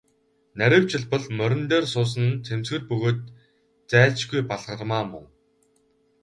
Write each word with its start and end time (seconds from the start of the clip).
Нарийвчилбал, 0.59 1.25
морин 1.37 1.63
дээр 1.71 1.85
суусан 1.93 2.23
нь 2.29 2.41
цэмцгэр 2.45 2.81
бөгөөд 2.89 3.19
зайлшгүй 3.89 4.41
Балгармаа 4.49 5.03
мөн. 5.11 5.25